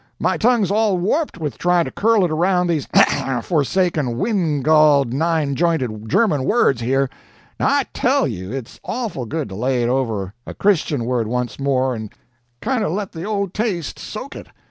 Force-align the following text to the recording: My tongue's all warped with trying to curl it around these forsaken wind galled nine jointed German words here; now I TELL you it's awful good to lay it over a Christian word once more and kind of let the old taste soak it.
My 0.17 0.35
tongue's 0.35 0.71
all 0.71 0.97
warped 0.97 1.37
with 1.37 1.59
trying 1.59 1.85
to 1.85 1.91
curl 1.91 2.25
it 2.25 2.31
around 2.31 2.65
these 2.65 2.87
forsaken 3.43 4.17
wind 4.17 4.63
galled 4.63 5.13
nine 5.13 5.53
jointed 5.53 6.09
German 6.09 6.43
words 6.43 6.81
here; 6.81 7.07
now 7.59 7.67
I 7.67 7.83
TELL 7.93 8.27
you 8.27 8.51
it's 8.51 8.79
awful 8.83 9.27
good 9.27 9.47
to 9.49 9.55
lay 9.55 9.83
it 9.83 9.89
over 9.89 10.33
a 10.47 10.55
Christian 10.55 11.05
word 11.05 11.27
once 11.27 11.59
more 11.59 11.93
and 11.93 12.11
kind 12.61 12.83
of 12.83 12.93
let 12.93 13.11
the 13.11 13.25
old 13.25 13.53
taste 13.53 13.99
soak 13.99 14.35
it. 14.35 14.47